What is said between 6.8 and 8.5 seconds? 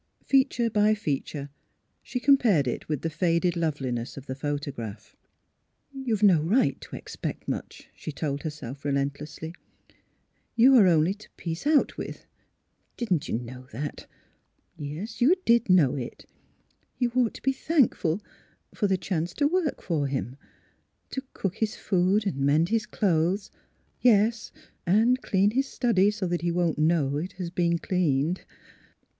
to expect much," she told